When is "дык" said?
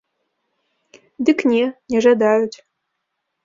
1.29-1.39